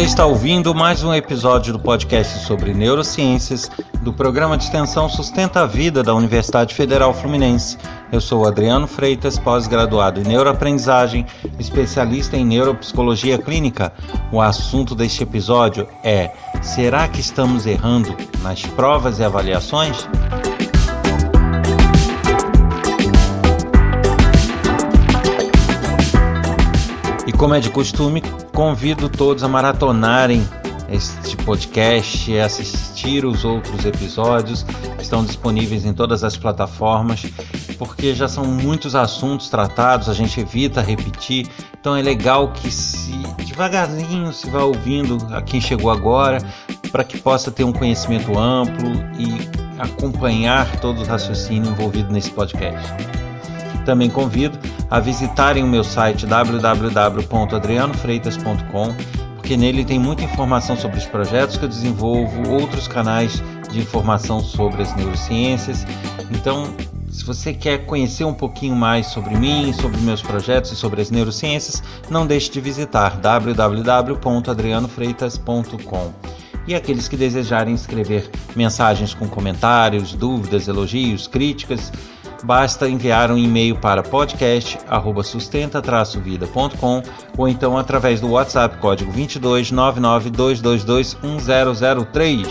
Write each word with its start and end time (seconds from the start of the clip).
Você 0.00 0.06
está 0.06 0.24
ouvindo 0.24 0.74
mais 0.74 1.04
um 1.04 1.12
episódio 1.12 1.74
do 1.74 1.78
podcast 1.78 2.46
sobre 2.46 2.72
neurociências 2.72 3.70
do 4.00 4.14
programa 4.14 4.56
de 4.56 4.64
extensão 4.64 5.10
Sustenta 5.10 5.60
a 5.60 5.66
Vida 5.66 6.02
da 6.02 6.14
Universidade 6.14 6.74
Federal 6.74 7.12
Fluminense. 7.12 7.76
Eu 8.10 8.18
sou 8.18 8.48
Adriano 8.48 8.86
Freitas, 8.86 9.38
pós-graduado 9.38 10.18
em 10.18 10.24
neuroaprendizagem, 10.24 11.26
especialista 11.58 12.34
em 12.34 12.46
neuropsicologia 12.46 13.36
clínica. 13.36 13.92
O 14.32 14.40
assunto 14.40 14.94
deste 14.94 15.22
episódio 15.22 15.86
é: 16.02 16.32
será 16.62 17.06
que 17.06 17.20
estamos 17.20 17.66
errando 17.66 18.16
nas 18.42 18.62
provas 18.62 19.18
e 19.18 19.22
avaliações? 19.22 20.08
E 27.26 27.32
como 27.32 27.54
é 27.54 27.60
de 27.60 27.68
costume, 27.68 28.22
convido 28.60 29.08
todos 29.08 29.42
a 29.42 29.48
maratonarem 29.48 30.46
este 30.92 31.34
podcast 31.34 32.36
assistir 32.36 33.24
os 33.24 33.42
outros 33.42 33.86
episódios 33.86 34.64
que 34.98 35.02
estão 35.02 35.24
disponíveis 35.24 35.86
em 35.86 35.94
todas 35.94 36.22
as 36.22 36.36
plataformas, 36.36 37.24
porque 37.78 38.14
já 38.14 38.28
são 38.28 38.44
muitos 38.44 38.94
assuntos 38.94 39.48
tratados, 39.48 40.10
a 40.10 40.12
gente 40.12 40.38
evita 40.38 40.82
repetir, 40.82 41.48
então 41.80 41.96
é 41.96 42.02
legal 42.02 42.52
que 42.52 42.70
se 42.70 43.12
devagarzinho 43.46 44.30
se 44.30 44.50
vá 44.50 44.62
ouvindo 44.62 45.16
a 45.30 45.40
quem 45.40 45.58
chegou 45.58 45.90
agora, 45.90 46.36
para 46.92 47.02
que 47.02 47.16
possa 47.16 47.50
ter 47.50 47.64
um 47.64 47.72
conhecimento 47.72 48.38
amplo 48.38 48.90
e 49.18 49.80
acompanhar 49.80 50.80
todo 50.80 51.00
o 51.00 51.06
raciocínio 51.06 51.70
envolvido 51.70 52.12
nesse 52.12 52.30
podcast. 52.30 52.92
Também 53.84 54.10
convido 54.10 54.58
a 54.90 54.98
visitarem 55.00 55.62
o 55.62 55.66
meu 55.66 55.84
site 55.84 56.26
www.adrianofreitas.com, 56.26 58.94
porque 59.36 59.56
nele 59.56 59.82
tem 59.84 59.98
muita 59.98 60.22
informação 60.22 60.76
sobre 60.76 60.98
os 60.98 61.06
projetos 61.06 61.56
que 61.56 61.64
eu 61.64 61.68
desenvolvo, 61.68 62.50
outros 62.50 62.86
canais 62.86 63.42
de 63.70 63.80
informação 63.80 64.40
sobre 64.40 64.82
as 64.82 64.94
neurociências. 64.96 65.86
Então, 66.30 66.74
se 67.10 67.24
você 67.24 67.52
quer 67.52 67.86
conhecer 67.86 68.22
um 68.24 68.34
pouquinho 68.34 68.76
mais 68.76 69.08
sobre 69.08 69.36
mim, 69.36 69.72
sobre 69.72 70.00
meus 70.00 70.22
projetos 70.22 70.70
e 70.72 70.76
sobre 70.76 71.02
as 71.02 71.10
neurociências, 71.10 71.82
não 72.08 72.24
deixe 72.26 72.50
de 72.50 72.60
visitar 72.60 73.16
www.adrianofreitas.com. 73.16 76.12
E 76.68 76.74
aqueles 76.74 77.08
que 77.08 77.16
desejarem 77.16 77.74
escrever 77.74 78.30
mensagens 78.54 79.12
com 79.12 79.28
comentários, 79.28 80.14
dúvidas, 80.14 80.68
elogios, 80.68 81.26
críticas, 81.26 81.92
basta 82.42 82.88
enviar 82.88 83.30
um 83.30 83.38
e-mail 83.38 83.76
para 83.76 84.02
podcast@sustenta-vida.com 84.02 87.02
ou 87.36 87.46
então 87.48 87.78
através 87.78 88.20
do 88.20 88.30
WhatsApp 88.30 88.78
código 88.78 89.12
22 89.12 89.70
99222 89.70 91.16
1003. 91.22 92.48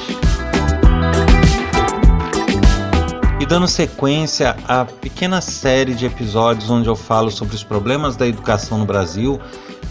E 3.40 3.46
dando 3.46 3.68
sequência 3.68 4.56
à 4.68 4.86
pequena 4.86 5.42
série 5.42 5.96
de 5.96 6.06
episódios 6.06 6.70
onde 6.70 6.88
eu 6.90 6.96
falo 6.96 7.32
sobre 7.32 7.56
os 7.56 7.64
problemas 7.64 8.18
da 8.18 8.28
educação 8.28 8.78
no 8.78 8.86
Brasil, 8.86 9.40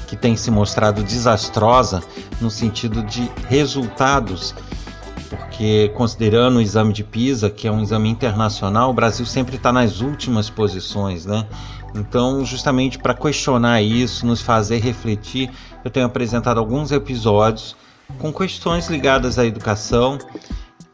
que 0.06 0.14
tem 0.16 0.36
se 0.36 0.50
mostrado 0.50 1.02
desastrosa 1.02 2.02
no 2.40 2.50
sentido 2.50 3.02
de 3.02 3.30
resultados 3.48 4.54
porque 5.28 5.90
considerando 5.94 6.56
o 6.56 6.60
exame 6.60 6.92
de 6.92 7.04
PISA, 7.04 7.50
que 7.50 7.68
é 7.68 7.72
um 7.72 7.82
exame 7.82 8.08
internacional, 8.08 8.90
o 8.90 8.94
Brasil 8.94 9.26
sempre 9.26 9.56
está 9.56 9.72
nas 9.72 10.00
últimas 10.00 10.48
posições, 10.48 11.26
né? 11.26 11.46
Então, 11.94 12.44
justamente 12.44 12.98
para 12.98 13.14
questionar 13.14 13.82
isso, 13.82 14.26
nos 14.26 14.40
fazer 14.40 14.78
refletir, 14.78 15.50
eu 15.84 15.90
tenho 15.90 16.06
apresentado 16.06 16.58
alguns 16.58 16.92
episódios 16.92 17.76
com 18.18 18.32
questões 18.32 18.88
ligadas 18.88 19.38
à 19.38 19.46
educação, 19.46 20.18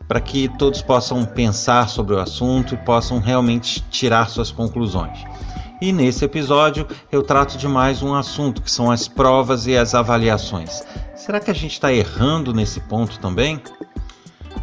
para 0.07 0.21
que 0.21 0.49
todos 0.59 0.83
possam 0.83 1.25
pensar 1.25 1.89
sobre 1.89 2.15
o 2.15 2.19
assunto 2.19 2.75
e 2.75 2.79
possam 2.79 3.19
realmente 3.19 3.83
tirar 3.91 4.29
suas 4.29 4.51
conclusões. 4.51 5.19
E 5.81 5.93
nesse 5.93 6.25
episódio 6.25 6.87
eu 7.11 7.23
trato 7.23 7.57
de 7.57 7.67
mais 7.67 8.03
um 8.03 8.15
assunto 8.15 8.63
que 8.63 8.71
são 8.71 8.91
as 8.91 9.09
provas 9.09 9.67
e 9.67 9.77
as 9.77 9.95
avaliações. 9.95 10.83
Será 11.17 11.41
que 11.41 11.51
a 11.51 11.55
gente 11.55 11.73
está 11.73 11.93
errando 11.93 12.53
nesse 12.53 12.81
ponto 12.81 13.19
também? 13.19 13.61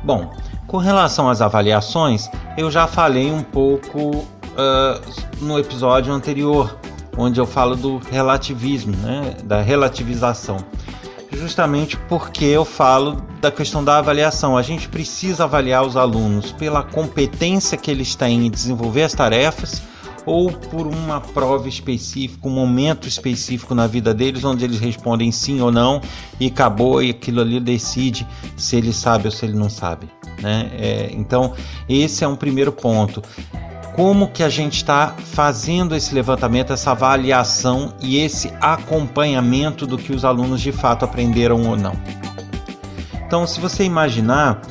Bom, 0.04 0.32
com 0.68 0.78
relação 0.78 1.30
às 1.30 1.42
avaliações, 1.42 2.30
eu 2.58 2.72
já 2.72 2.88
falei 2.88 3.32
um 3.32 3.44
pouco 3.44 4.00
uh, 4.10 5.02
no 5.42 5.60
episódio 5.60 6.14
anterior, 6.14 6.78
onde 7.18 7.40
eu 7.40 7.46
falo 7.46 7.76
do 7.76 8.00
relativismo, 8.10 8.96
né, 8.98 9.36
da 9.44 9.62
relativização. 9.62 10.58
Justamente 11.32 11.98
porque 12.10 12.46
eu 12.46 12.66
falo 12.66 13.22
da 13.40 13.50
questão 13.50 13.84
da 13.84 13.98
avaliação. 13.98 14.58
A 14.58 14.62
gente 14.62 14.90
precisa 14.90 15.46
avaliar 15.46 15.86
os 15.86 15.96
alunos 15.96 16.52
pela 16.52 16.84
competência 16.84 17.78
que 17.78 17.90
eles 17.90 18.16
têm 18.16 18.48
em 18.48 18.50
desenvolver 18.50 19.04
as 19.04 19.14
tarefas 19.14 19.82
ou 20.26 20.52
por 20.52 20.88
uma 20.88 21.20
prova 21.20 21.68
específica, 21.68 22.48
um 22.48 22.52
momento 22.52 23.08
específico 23.08 23.74
na 23.74 23.88
vida 23.88 24.14
deles, 24.14 24.44
onde 24.44 24.64
eles 24.64 24.80
respondem 24.80 25.32
sim 25.32 25.62
ou 25.62 25.72
não 25.72 26.02
e 26.40 26.48
acabou, 26.48 27.02
e 27.02 27.10
aquilo 27.10 27.42
ali 27.42 27.60
decide 27.60 28.28
se 28.56 28.76
ele 28.76 28.94
sabe 28.94 29.26
ou 29.26 29.32
se 29.32 29.46
ele 29.46 29.58
não 29.58 29.70
sabe. 29.70 30.08
Né? 30.42 30.72
É, 30.74 31.12
então, 31.14 31.54
esse 31.88 32.24
é 32.24 32.28
um 32.28 32.36
primeiro 32.36 32.72
ponto. 32.72 33.22
Como 33.96 34.30
que 34.30 34.42
a 34.42 34.50
gente 34.50 34.78
está 34.78 35.16
fazendo 35.18 35.96
esse 35.96 36.16
levantamento, 36.16 36.72
essa 36.72 36.92
avaliação 36.92 37.94
e 38.00 38.18
esse 38.18 38.52
acompanhamento 38.62 39.86
do 39.86 39.98
que 39.98 40.14
os 40.14 40.24
alunos 40.24 40.62
de 40.62 40.72
fato 40.72 41.04
aprenderam 41.04 41.68
ou 41.68 41.76
não? 41.76 41.94
Então, 43.26 43.46
se 43.46 43.60
você 43.60 43.84
imaginar 43.84 44.62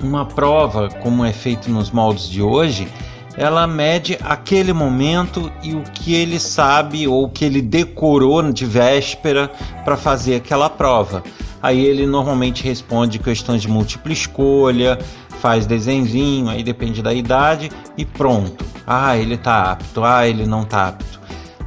uma 0.00 0.24
prova 0.24 0.88
como 0.88 1.24
é 1.24 1.32
feito 1.32 1.70
nos 1.70 1.90
moldes 1.90 2.28
de 2.28 2.40
hoje, 2.40 2.88
ela 3.38 3.68
mede 3.68 4.18
aquele 4.24 4.72
momento 4.72 5.50
e 5.62 5.72
o 5.72 5.84
que 5.84 6.12
ele 6.12 6.40
sabe 6.40 7.06
ou 7.06 7.22
o 7.22 7.28
que 7.30 7.44
ele 7.44 7.62
decorou 7.62 8.52
de 8.52 8.66
véspera 8.66 9.48
para 9.84 9.96
fazer 9.96 10.34
aquela 10.34 10.68
prova. 10.68 11.22
Aí 11.62 11.84
ele 11.84 12.04
normalmente 12.04 12.64
responde 12.64 13.20
questões 13.20 13.62
de 13.62 13.68
múltipla 13.68 14.12
escolha, 14.12 14.98
faz 15.40 15.66
desenzinho, 15.66 16.50
aí 16.50 16.64
depende 16.64 17.00
da 17.00 17.14
idade 17.14 17.70
e 17.96 18.04
pronto. 18.04 18.64
Ah, 18.84 19.16
ele 19.16 19.34
está 19.34 19.70
apto, 19.70 20.02
ah, 20.02 20.26
ele 20.26 20.44
não 20.44 20.62
está 20.62 20.88
apto. 20.88 21.20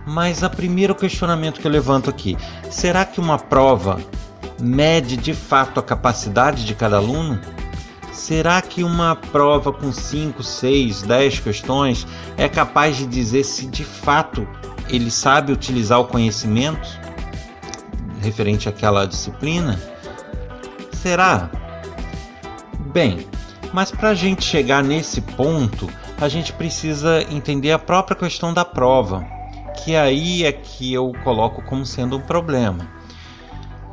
Mas 0.05 0.43
o 0.43 0.49
primeiro 0.49 0.93
questionamento 0.93 1.61
que 1.61 1.67
eu 1.67 1.71
levanto 1.71 2.09
aqui, 2.09 2.37
será 2.69 3.05
que 3.05 3.21
uma 3.21 3.39
prova 3.39 3.97
mede 4.59 5.15
de 5.15 5.33
fato 5.33 5.79
a 5.79 5.83
capacidade 5.83 6.65
de 6.65 6.75
cada 6.75 6.97
aluno? 6.97 7.39
Será 8.21 8.61
que 8.61 8.83
uma 8.83 9.15
prova 9.15 9.73
com 9.73 9.91
5, 9.91 10.43
6, 10.43 11.01
10 11.01 11.39
questões 11.39 12.05
é 12.37 12.47
capaz 12.47 12.95
de 12.95 13.07
dizer 13.07 13.43
se 13.43 13.65
de 13.65 13.83
fato 13.83 14.47
ele 14.87 15.09
sabe 15.09 15.51
utilizar 15.51 15.99
o 15.99 16.05
conhecimento 16.05 16.87
referente 18.21 18.69
àquela 18.69 19.07
disciplina? 19.07 19.81
Será? 20.93 21.49
Bem, 22.93 23.25
mas 23.73 23.89
para 23.89 24.09
a 24.09 24.13
gente 24.13 24.43
chegar 24.43 24.83
nesse 24.83 25.19
ponto, 25.21 25.89
a 26.21 26.29
gente 26.29 26.53
precisa 26.53 27.23
entender 27.23 27.71
a 27.71 27.79
própria 27.79 28.15
questão 28.15 28.53
da 28.53 28.63
prova, 28.63 29.25
que 29.83 29.95
aí 29.95 30.43
é 30.43 30.51
que 30.51 30.93
eu 30.93 31.11
coloco 31.23 31.63
como 31.63 31.83
sendo 31.87 32.17
um 32.17 32.21
problema. 32.21 32.87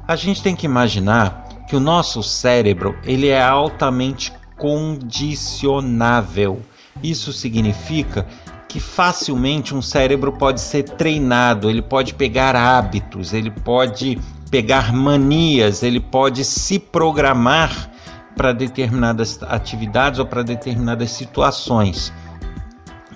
A 0.06 0.16
gente 0.16 0.42
tem 0.42 0.54
que 0.54 0.66
imaginar 0.66 1.47
que 1.68 1.76
o 1.76 1.80
nosso 1.80 2.22
cérebro 2.22 2.96
ele 3.04 3.28
é 3.28 3.40
altamente 3.40 4.32
condicionável. 4.56 6.60
Isso 7.02 7.32
significa 7.32 8.26
que 8.66 8.80
facilmente 8.80 9.74
um 9.74 9.82
cérebro 9.82 10.32
pode 10.32 10.60
ser 10.60 10.82
treinado, 10.82 11.70
ele 11.70 11.82
pode 11.82 12.14
pegar 12.14 12.56
hábitos, 12.56 13.32
ele 13.32 13.50
pode 13.50 14.18
pegar 14.50 14.92
manias, 14.92 15.82
ele 15.82 16.00
pode 16.00 16.44
se 16.44 16.78
programar 16.78 17.90
para 18.36 18.52
determinadas 18.52 19.42
atividades 19.42 20.18
ou 20.18 20.26
para 20.26 20.42
determinadas 20.42 21.10
situações 21.10 22.12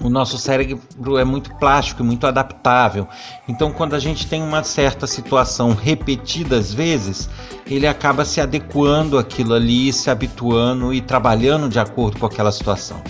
o 0.02 0.10
nosso 0.10 0.37
cérebro 0.37 1.19
é 1.19 1.25
muito 1.25 1.54
plástico 1.54 2.02
muito 2.02 2.26
adaptável. 2.26 3.06
Então, 3.49 3.72
quando 3.72 3.94
a 3.94 3.99
gente 3.99 4.26
tem 4.26 4.43
uma 4.43 4.62
certa 4.64 5.06
situação 5.06 5.75
repetidas 5.75 6.72
vezes, 6.72 7.28
ele 7.66 7.87
acaba 7.87 8.25
se 8.25 8.40
adequando 8.40 9.19
àquilo 9.19 9.54
ali, 9.54 9.93
se 9.93 10.10
habituando 10.10 10.93
e 10.93 11.00
trabalhando 11.00 11.69
de 11.69 11.78
acordo 11.78 12.19
com 12.19 12.26
aquela 12.26 12.52
situação. 12.52 13.02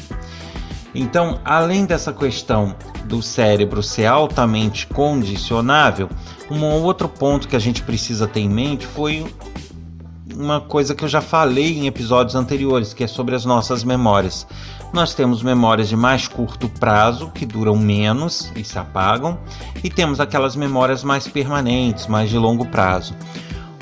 Então, 0.95 1.41
além 1.45 1.87
dessa 1.87 2.13
questão 2.13 2.77
do 3.05 3.23
cérebro 3.23 3.83
ser 3.83 4.07
altamente 4.07 4.87
condicionável, 4.87 6.09
um 6.51 6.63
outro 6.83 7.09
ponto 7.09 7.49
que 7.49 7.57
a 7.57 7.59
gente 7.59 7.83
precisa 7.83 8.27
ter 8.27 8.41
em 8.41 8.49
mente 8.49 8.87
foi 8.87 9.27
uma 10.37 10.61
coisa 10.61 10.95
que 10.95 11.05
eu 11.05 11.09
já 11.09 11.21
falei 11.21 11.79
em 11.79 11.87
episódios 11.87 12.35
anteriores, 12.35 12.93
que 12.93 13.05
é 13.05 13.07
sobre 13.07 13.35
as 13.35 13.45
nossas 13.45 13.85
memórias. 13.85 14.47
Nós 14.93 15.15
temos 15.15 15.43
memórias 15.43 15.89
de 15.89 15.97
mais 15.97 16.29
curto 16.29 16.69
prazo, 16.69 17.31
que 17.31 17.47
duram 17.47 17.77
menos 17.77 18.53
e 18.55 18.63
se 18.65 18.79
apagam, 18.79 19.39
e 19.83 19.89
temos 19.89 20.21
aquelas 20.21 20.55
memórias 20.55 21.03
mais 21.03 21.27
permanentes, 21.27 22.07
mais 22.07 22.29
de 22.29 22.37
longo 22.39 22.67
prazo. 22.67 23.15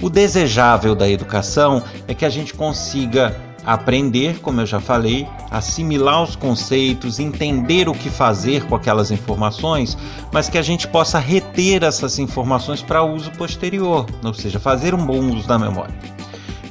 O 0.00 0.08
desejável 0.08 0.94
da 0.94 1.08
educação 1.08 1.82
é 2.06 2.14
que 2.14 2.24
a 2.24 2.30
gente 2.30 2.54
consiga 2.54 3.36
aprender, 3.64 4.38
como 4.40 4.60
eu 4.60 4.66
já 4.66 4.80
falei, 4.80 5.28
assimilar 5.50 6.22
os 6.22 6.36
conceitos, 6.36 7.18
entender 7.18 7.88
o 7.88 7.92
que 7.92 8.08
fazer 8.08 8.64
com 8.66 8.74
aquelas 8.74 9.10
informações, 9.10 9.98
mas 10.32 10.48
que 10.48 10.56
a 10.56 10.62
gente 10.62 10.88
possa 10.88 11.18
reter 11.18 11.82
essas 11.82 12.18
informações 12.18 12.82
para 12.82 13.02
uso 13.02 13.30
posterior, 13.32 14.06
ou 14.24 14.34
seja, 14.34 14.58
fazer 14.58 14.94
um 14.94 15.04
bom 15.04 15.20
uso 15.20 15.46
da 15.46 15.58
memória. 15.58 15.94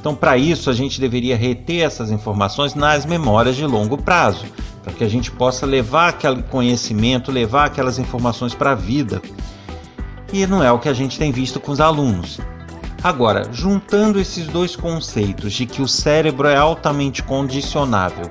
Então, 0.00 0.14
para 0.14 0.38
isso, 0.38 0.70
a 0.70 0.72
gente 0.72 0.98
deveria 0.98 1.36
reter 1.36 1.82
essas 1.82 2.10
informações 2.10 2.74
nas 2.74 3.04
memórias 3.04 3.54
de 3.54 3.66
longo 3.66 3.98
prazo, 3.98 4.46
para 4.82 4.94
que 4.94 5.04
a 5.04 5.08
gente 5.08 5.30
possa 5.30 5.66
levar 5.66 6.08
aquele 6.08 6.42
conhecimento, 6.42 7.30
levar 7.30 7.66
aquelas 7.66 7.98
informações 7.98 8.54
para 8.54 8.72
a 8.72 8.74
vida. 8.74 9.20
E 10.32 10.46
não 10.46 10.64
é 10.64 10.72
o 10.72 10.78
que 10.78 10.88
a 10.88 10.94
gente 10.94 11.18
tem 11.18 11.30
visto 11.30 11.60
com 11.60 11.70
os 11.70 11.80
alunos. 11.80 12.40
Agora, 13.02 13.50
juntando 13.52 14.18
esses 14.18 14.46
dois 14.46 14.74
conceitos 14.74 15.52
de 15.52 15.66
que 15.66 15.82
o 15.82 15.88
cérebro 15.88 16.48
é 16.48 16.56
altamente 16.56 17.22
condicionável 17.22 18.30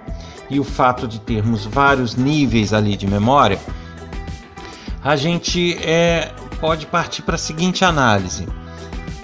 e 0.50 0.60
o 0.60 0.64
fato 0.64 1.08
de 1.08 1.20
termos 1.20 1.66
vários 1.66 2.16
níveis 2.16 2.74
ali 2.74 2.98
de 2.98 3.06
memória, 3.06 3.60
a 5.04 5.16
gente 5.16 5.78
é, 5.84 6.32
pode 6.60 6.88
partir 6.88 7.22
para 7.22 7.36
a 7.36 7.38
seguinte 7.38 7.86
análise. 7.86 8.48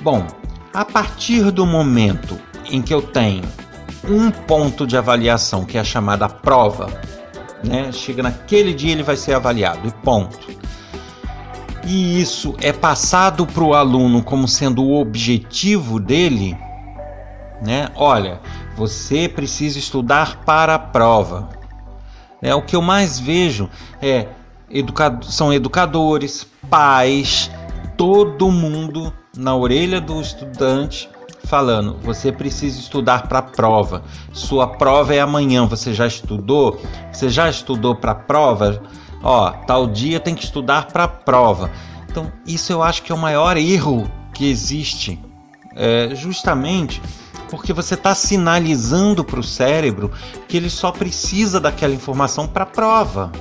Bom, 0.02 0.26
a 0.76 0.84
partir 0.84 1.52
do 1.52 1.66
momento 1.66 2.38
em 2.70 2.82
que 2.82 2.94
eu 2.94 3.02
tenho 3.02 3.44
um 4.10 4.30
ponto 4.30 4.86
de 4.86 4.98
avaliação, 4.98 5.64
que 5.64 5.78
é 5.78 5.82
a 5.82 5.86
chamada 5.86 6.28
prova, 6.28 6.90
né? 7.64 7.94
chega 7.94 8.22
naquele 8.22 8.74
dia 8.74 8.92
ele 8.92 9.02
vai 9.02 9.16
ser 9.16 9.34
avaliado 9.34 9.88
e 9.88 9.92
ponto. 10.04 10.54
E 11.88 12.20
isso 12.20 12.56
é 12.62 12.74
passado 12.74 13.48
para 13.48 13.64
o 13.64 13.74
aluno 13.74 14.22
como 14.22 14.50
sendo 14.50 14.84
o 14.84 15.00
objetivo 15.00 15.98
dele, 15.98 16.58
né? 17.62 17.90
Olha, 17.96 18.42
você 18.76 19.30
precisa 19.30 19.80
estudar 19.80 20.44
para 20.44 20.76
a 20.76 20.80
prova. 20.80 21.48
É, 22.42 22.54
o 22.54 22.62
que 22.62 22.76
eu 22.76 22.82
mais 22.82 23.18
vejo 23.20 23.70
é 24.02 24.28
educa 24.70 25.20
são 25.22 25.54
educadores, 25.54 26.46
pais, 26.70 27.52
todo 27.96 28.52
mundo 28.52 29.14
na 29.36 29.56
orelha 29.56 30.00
do 30.00 30.20
estudante 30.22 31.10
falando: 31.46 31.98
você 32.02 32.32
precisa 32.32 32.80
estudar 32.80 33.28
para 33.28 33.40
a 33.40 33.44
prova. 33.44 34.04
Sua 34.34 34.68
prova 34.68 35.14
é 35.14 35.20
amanhã. 35.20 35.66
Você 35.66 35.94
já 35.94 36.08
estudou? 36.08 36.80
Você 37.12 37.30
já 37.30 37.50
estudou 37.50 37.96
para 37.96 38.12
a 38.12 38.16
prova? 38.16 38.82
Ó, 39.24 39.52
tal 39.52 39.88
dia 39.88 40.20
tem 40.20 40.36
que 40.36 40.44
estudar 40.44 40.88
para 40.88 41.06
a 41.06 41.08
prova. 41.08 41.72
Então, 42.10 42.32
isso 42.46 42.72
eu 42.72 42.82
acho 42.82 43.04
que 43.04 43.12
é 43.12 43.16
o 43.16 43.18
maior 43.18 43.58
erro 43.58 44.10
que 44.34 44.50
existe, 44.50 45.20
é 45.76 46.14
justamente 46.14 47.02
porque 47.50 47.74
você 47.74 47.94
está 47.94 48.16
sinalizando 48.16 49.24
para 49.24 49.40
o 49.40 49.44
cérebro 49.44 50.12
que 50.48 50.58
ele 50.58 50.70
só 50.70 50.92
precisa 50.92 51.60
daquela 51.60 51.94
informação 51.94 52.48
para 52.48 52.64
a 52.64 52.68
prova. 52.68 53.32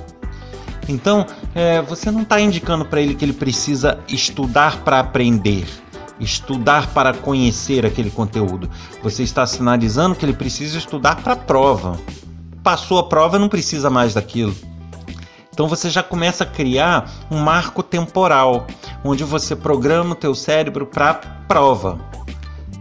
Então, 0.88 1.26
é, 1.54 1.80
você 1.82 2.10
não 2.10 2.22
está 2.22 2.40
indicando 2.40 2.84
para 2.84 3.00
ele 3.00 3.14
que 3.14 3.24
ele 3.24 3.32
precisa 3.32 3.98
estudar 4.08 4.82
para 4.84 5.00
aprender 5.00 5.66
estudar 6.20 6.88
para 6.88 7.12
conhecer 7.12 7.84
aquele 7.84 8.10
conteúdo. 8.10 8.68
Você 9.02 9.22
está 9.22 9.46
sinalizando 9.46 10.14
que 10.14 10.24
ele 10.24 10.32
precisa 10.32 10.78
estudar 10.78 11.16
para 11.16 11.34
a 11.34 11.36
prova. 11.36 11.98
Passou 12.62 12.98
a 12.98 13.08
prova, 13.08 13.38
não 13.38 13.48
precisa 13.48 13.90
mais 13.90 14.14
daquilo. 14.14 14.54
Então 15.52 15.68
você 15.68 15.88
já 15.88 16.02
começa 16.02 16.44
a 16.44 16.46
criar 16.46 17.08
um 17.30 17.38
marco 17.38 17.82
temporal, 17.82 18.66
onde 19.04 19.22
você 19.22 19.54
programa 19.54 20.12
o 20.12 20.16
teu 20.16 20.34
cérebro 20.34 20.86
para 20.86 21.10
a 21.10 21.14
prova. 21.14 21.98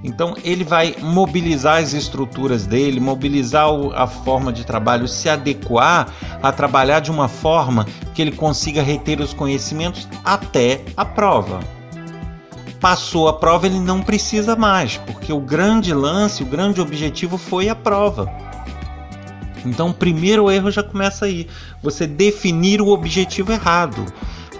Então 0.04 0.36
ele 0.44 0.64
vai 0.64 0.96
mobilizar 1.00 1.82
as 1.82 1.94
estruturas 1.94 2.66
dele, 2.66 3.00
mobilizar 3.00 3.68
a 3.96 4.08
forma 4.08 4.52
de 4.52 4.66
trabalho, 4.66 5.08
se 5.08 5.30
adequar 5.30 6.12
a 6.42 6.52
trabalhar 6.52 7.00
de 7.00 7.12
uma 7.12 7.28
forma 7.28 7.86
que 8.14 8.22
ele 8.22 8.32
consiga 8.32 8.82
reter 8.82 9.22
os 9.22 9.34
conhecimentos 9.34 10.08
até 10.26 10.84
a 10.98 11.06
prova 11.06 11.60
passou 12.84 13.30
a 13.30 13.34
prova, 13.34 13.66
ele 13.66 13.80
não 13.80 14.02
precisa 14.02 14.58
mais, 14.58 14.98
porque 14.98 15.32
o 15.32 15.40
grande 15.40 15.94
lance, 15.94 16.44
o 16.44 16.46
grande 16.46 16.82
objetivo 16.82 17.38
foi 17.38 17.70
a 17.70 17.76
prova. 17.76 18.30
Então, 19.66 19.92
o 19.92 19.94
primeiro 19.94 20.52
erro 20.52 20.70
já 20.70 20.84
começa 20.84 21.24
aí. 21.24 21.48
Você 21.82 22.06
definir 22.06 22.82
o 22.82 22.90
objetivo 22.90 23.54
errado. 23.54 24.04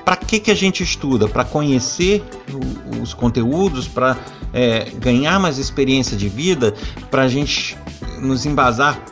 Para 0.06 0.16
que, 0.16 0.40
que 0.40 0.50
a 0.50 0.56
gente 0.56 0.82
estuda? 0.82 1.28
Para 1.28 1.44
conhecer 1.44 2.24
o, 2.50 3.02
os 3.02 3.14
conteúdos, 3.14 3.90
para 3.90 4.16
é, 4.54 4.90
ganhar 4.96 5.38
mais 5.38 5.58
experiência 5.58 6.16
de 6.16 6.30
vida, 6.30 6.74
para 7.12 7.24
a 7.24 7.28
gente 7.28 7.78
nos 8.22 8.46
embasar 8.46 9.04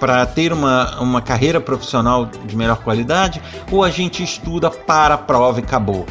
para 0.00 0.24
ter 0.24 0.54
uma, 0.54 1.00
uma 1.00 1.20
carreira 1.20 1.60
profissional 1.60 2.24
de 2.24 2.56
melhor 2.56 2.78
qualidade? 2.78 3.42
Ou 3.70 3.84
a 3.84 3.90
gente 3.90 4.22
estuda 4.22 4.70
para 4.70 5.16
a 5.16 5.18
prova 5.18 5.60
e 5.60 5.62
acabou? 5.62 6.06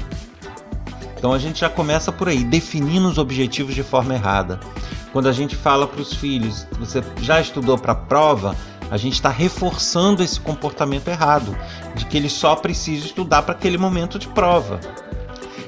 Então 1.24 1.32
a 1.32 1.40
gente 1.40 1.62
já 1.62 1.70
começa 1.70 2.12
por 2.12 2.28
aí, 2.28 2.44
definindo 2.44 3.08
os 3.08 3.18
objetivos 3.18 3.74
de 3.74 3.82
forma 3.82 4.14
errada. 4.14 4.60
Quando 5.14 5.30
a 5.30 5.32
gente 5.32 5.56
fala 5.56 5.88
para 5.88 6.02
os 6.02 6.14
filhos, 6.14 6.68
você 6.78 7.02
já 7.22 7.40
estudou 7.40 7.78
para 7.78 7.94
a 7.94 7.96
prova, 7.96 8.54
a 8.92 8.98
gente 8.98 9.14
está 9.14 9.30
reforçando 9.30 10.22
esse 10.22 10.38
comportamento 10.38 11.08
errado, 11.08 11.58
de 11.96 12.06
que 12.08 12.18
ele 12.18 12.28
só 12.28 12.58
precisa 12.58 13.06
estudar 13.06 13.44
para 13.44 13.56
aquele 13.56 13.78
momento 13.78 14.20
de 14.20 14.28
prova. 14.28 14.82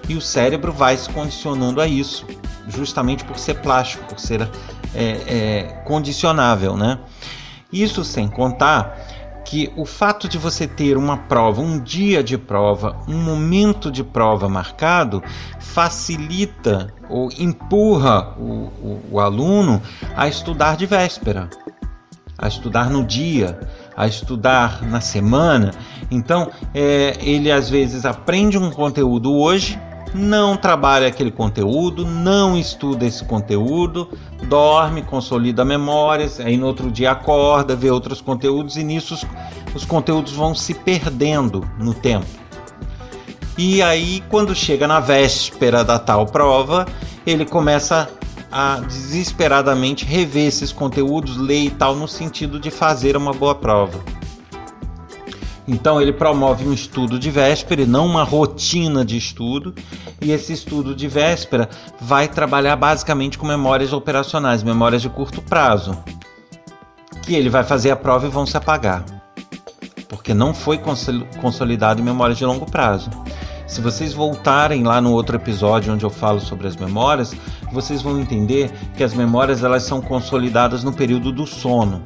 E 0.09 0.15
o 0.15 0.19
cérebro 0.19 0.73
vai 0.73 0.97
se 0.97 1.09
condicionando 1.09 1.79
a 1.79 1.87
isso, 1.87 2.27
justamente 2.67 3.23
por 3.23 3.37
ser 3.37 3.61
plástico, 3.61 4.03
por 4.09 4.19
ser 4.19 4.41
é, 4.93 5.05
é, 5.25 5.63
condicionável, 5.85 6.75
né? 6.75 6.99
Isso 7.71 8.03
sem 8.03 8.27
contar 8.27 9.14
que 9.45 9.71
o 9.77 9.85
fato 9.85 10.27
de 10.27 10.37
você 10.37 10.67
ter 10.67 10.97
uma 10.97 11.15
prova, 11.15 11.61
um 11.61 11.79
dia 11.79 12.23
de 12.23 12.37
prova, 12.37 12.97
um 13.07 13.17
momento 13.17 13.91
de 13.91 14.03
prova 14.03 14.49
marcado, 14.49 15.23
facilita 15.59 16.91
ou 17.07 17.29
empurra 17.37 18.35
o, 18.39 18.43
o, 18.81 19.01
o 19.11 19.19
aluno 19.19 19.81
a 20.17 20.27
estudar 20.27 20.75
de 20.75 20.87
véspera, 20.87 21.47
a 22.37 22.47
estudar 22.47 22.89
no 22.89 23.05
dia, 23.05 23.59
a 23.95 24.07
estudar 24.07 24.81
na 24.81 24.99
semana. 24.99 25.71
Então, 26.09 26.49
é, 26.73 27.15
ele 27.21 27.51
às 27.51 27.69
vezes 27.69 28.03
aprende 28.03 28.57
um 28.57 28.71
conteúdo 28.71 29.33
hoje 29.33 29.79
não 30.15 30.55
trabalha 30.55 31.07
aquele 31.07 31.29
conteúdo, 31.29 32.05
não 32.05 32.57
estuda 32.57 33.05
esse 33.05 33.23
conteúdo, 33.25 34.09
dorme, 34.47 35.01
consolida 35.01 35.65
memórias, 35.65 36.39
aí 36.39 36.57
no 36.57 36.65
outro 36.65 36.89
dia 36.89 37.11
acorda, 37.11 37.75
vê 37.75 37.91
outros 37.91 38.21
conteúdos 38.21 38.77
e 38.77 38.83
nisso 38.83 39.13
os, 39.13 39.25
os 39.75 39.85
conteúdos 39.85 40.31
vão 40.31 40.55
se 40.55 40.73
perdendo 40.73 41.69
no 41.77 41.93
tempo. 41.93 42.25
E 43.57 43.81
aí, 43.81 44.21
quando 44.29 44.55
chega 44.55 44.87
na 44.87 44.99
véspera 44.99 45.83
da 45.83 45.97
tal 45.97 46.25
prova, 46.25 46.85
ele 47.25 47.45
começa 47.45 48.09
a 48.51 48.79
desesperadamente 48.79 50.05
rever 50.05 50.47
esses 50.47 50.71
conteúdos, 50.71 51.37
ler 51.37 51.65
e 51.65 51.69
tal, 51.69 51.95
no 51.95 52.07
sentido 52.07 52.59
de 52.59 52.71
fazer 52.71 53.15
uma 53.15 53.33
boa 53.33 53.55
prova. 53.55 53.99
Então 55.67 55.99
ele 55.99 56.13
promove 56.13 56.67
um 56.67 56.73
estudo 56.73 57.17
de 57.17 57.31
véspera 57.31 57.81
e 57.81 57.85
não 57.87 58.05
uma 58.05 58.23
rotina 58.23 59.03
de 59.03 59.17
estudo. 59.17 59.73
E 60.21 60.31
esse 60.31 60.53
estudo 60.53 60.95
de 60.95 61.07
véspera 61.07 61.69
vai 61.99 62.27
trabalhar 62.27 62.75
basicamente 62.75 63.37
com 63.37 63.47
memórias 63.47 63.91
operacionais, 63.91 64.63
memórias 64.63 65.01
de 65.01 65.09
curto 65.09 65.41
prazo, 65.41 65.97
que 67.23 67.33
ele 67.33 67.49
vai 67.49 67.63
fazer 67.63 67.91
a 67.91 67.95
prova 67.95 68.27
e 68.27 68.29
vão 68.29 68.45
se 68.45 68.55
apagar, 68.55 69.03
porque 70.07 70.33
não 70.33 70.53
foi 70.53 70.79
consolidado 71.41 71.99
em 71.99 72.03
memórias 72.03 72.37
de 72.37 72.45
longo 72.45 72.69
prazo. 72.69 73.09
Se 73.65 73.81
vocês 73.81 74.13
voltarem 74.13 74.83
lá 74.83 75.01
no 75.01 75.11
outro 75.11 75.35
episódio 75.35 75.91
onde 75.91 76.05
eu 76.05 76.09
falo 76.11 76.39
sobre 76.39 76.67
as 76.67 76.75
memórias, 76.75 77.35
vocês 77.71 78.03
vão 78.03 78.19
entender 78.19 78.71
que 78.95 79.03
as 79.03 79.15
memórias 79.15 79.63
elas 79.63 79.81
são 79.81 79.99
consolidadas 80.01 80.83
no 80.83 80.93
período 80.93 81.31
do 81.31 81.47
sono 81.47 82.03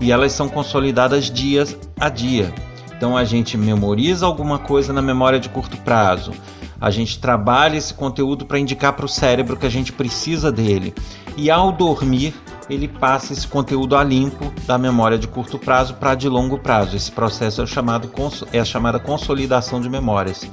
e 0.00 0.10
elas 0.10 0.32
são 0.32 0.48
consolidadas 0.48 1.30
dias 1.30 1.76
a 1.98 2.08
dia. 2.08 2.52
Então 3.00 3.16
a 3.16 3.24
gente 3.24 3.56
memoriza 3.56 4.26
alguma 4.26 4.58
coisa 4.58 4.92
na 4.92 5.00
memória 5.00 5.40
de 5.40 5.48
curto 5.48 5.74
prazo. 5.78 6.32
A 6.78 6.90
gente 6.90 7.18
trabalha 7.18 7.78
esse 7.78 7.94
conteúdo 7.94 8.44
para 8.44 8.58
indicar 8.58 8.92
para 8.92 9.06
o 9.06 9.08
cérebro 9.08 9.56
que 9.56 9.64
a 9.64 9.70
gente 9.70 9.90
precisa 9.90 10.52
dele. 10.52 10.92
E 11.34 11.50
ao 11.50 11.72
dormir, 11.72 12.34
ele 12.68 12.86
passa 12.86 13.32
esse 13.32 13.48
conteúdo 13.48 13.96
a 13.96 14.04
limpo 14.04 14.52
da 14.66 14.76
memória 14.76 15.16
de 15.16 15.26
curto 15.26 15.58
prazo 15.58 15.94
para 15.94 16.14
de 16.14 16.28
longo 16.28 16.58
prazo. 16.58 16.94
Esse 16.94 17.10
processo 17.10 17.62
é, 17.62 17.66
chamado, 17.66 18.10
é 18.52 18.60
a 18.60 18.66
chamada 18.66 18.98
consolidação 18.98 19.80
de 19.80 19.88
memórias. 19.88 20.46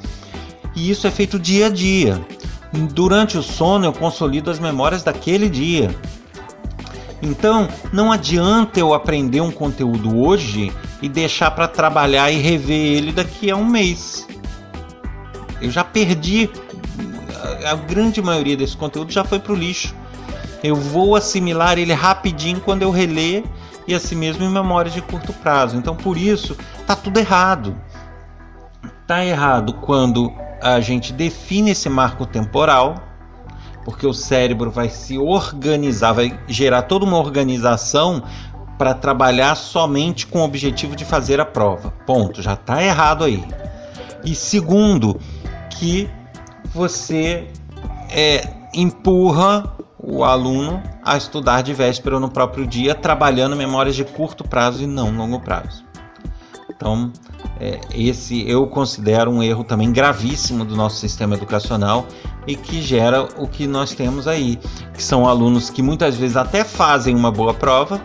E 0.74 0.90
isso 0.90 1.06
é 1.06 1.12
feito 1.12 1.38
dia 1.38 1.66
a 1.66 1.70
dia. 1.70 2.26
Durante 2.94 3.38
o 3.38 3.44
sono, 3.44 3.84
eu 3.84 3.92
consolido 3.92 4.50
as 4.50 4.58
memórias 4.58 5.04
daquele 5.04 5.50
dia. 5.50 5.94
Então, 7.22 7.68
não 7.92 8.10
adianta 8.10 8.80
eu 8.80 8.94
aprender 8.94 9.42
um 9.42 9.52
conteúdo 9.52 10.18
hoje 10.18 10.72
e 11.02 11.10
deixar 11.10 11.52
para 11.52 11.68
trabalhar 11.68 12.32
e 12.32 12.38
rever 12.38 12.98
ele 12.98 13.12
daqui 13.12 13.52
a 13.52 13.56
um 13.56 13.66
mês. 13.66 14.28
Eu 15.62 15.72
já 15.72 15.84
perdi 15.84 16.50
a 17.66 17.76
grande 17.76 18.22
maioria 18.22 18.58
desse 18.58 18.76
conteúdo 18.76 19.12
já 19.12 19.24
foi 19.24 19.40
para 19.40 19.54
o 19.54 19.56
lixo. 19.56 19.96
Eu 20.64 20.76
vou 20.76 21.16
assimilar 21.16 21.78
ele 21.78 21.94
rapidinho 21.94 22.60
quando 22.60 22.82
eu 22.82 22.92
reler 22.92 23.44
e 23.88 23.94
assim 23.94 24.16
mesmo 24.16 24.44
em 24.44 24.50
memória 24.50 24.92
de 24.92 25.02
curto 25.02 25.32
prazo. 25.34 25.78
Então, 25.78 25.96
por 25.96 26.18
isso, 26.18 26.58
tá 26.86 26.96
tudo 26.96 27.20
errado. 27.20 27.76
Tá 29.06 29.24
errado 29.24 29.74
quando 29.74 30.34
a 30.62 30.80
gente 30.80 31.14
define 31.14 31.72
esse 31.72 31.88
marco 31.88 32.26
temporal, 32.26 32.96
porque 33.86 34.06
o 34.06 34.14
cérebro 34.14 34.70
vai 34.70 34.90
se 34.90 35.18
organizar, 35.18 36.12
vai 36.12 36.38
gerar 36.48 36.82
toda 36.84 37.06
uma 37.06 37.18
organização 37.18 38.24
para 38.78 38.94
trabalhar 38.94 39.56
somente 39.56 40.28
com 40.28 40.40
o 40.40 40.44
objetivo 40.44 40.96
de 40.96 41.04
fazer 41.04 41.40
a 41.40 41.46
prova. 41.46 41.92
Ponto, 42.06 42.42
já 42.42 42.54
está 42.54 42.84
errado 42.84 43.24
aí. 43.24 43.44
E 44.24 44.36
segundo, 44.36 45.20
que 45.70 46.10
você 46.74 47.48
é, 48.12 48.48
empurra 48.74 49.76
o 50.00 50.24
aluno 50.24 50.82
a 51.04 51.18
estudar 51.18 51.62
de 51.62 51.74
véspera 51.74 52.20
no 52.20 52.30
próprio 52.30 52.68
dia, 52.68 52.94
trabalhando 52.94 53.56
memórias 53.56 53.96
de 53.96 54.06
curto 54.06 54.44
prazo 54.44 54.84
e 54.84 54.88
não 54.88 55.16
longo 55.16 55.40
prazo. 55.40 55.84
Então, 56.70 57.12
é, 57.60 57.80
esse 57.94 58.48
eu 58.48 58.68
considero 58.68 59.32
um 59.32 59.42
erro 59.42 59.64
também 59.64 59.92
gravíssimo 59.92 60.64
do 60.64 60.76
nosso 60.76 60.98
sistema 60.98 61.36
educacional 61.36 62.06
e 62.46 62.56
que 62.56 62.82
gera 62.82 63.28
o 63.38 63.48
que 63.48 63.66
nós 63.66 63.94
temos 63.94 64.28
aí, 64.28 64.60
que 64.94 65.02
são 65.02 65.28
alunos 65.28 65.70
que 65.70 65.82
muitas 65.82 66.16
vezes 66.16 66.38
até 66.38 66.64
fazem 66.64 67.16
uma 67.16 67.32
boa 67.32 67.54
prova, 67.54 68.00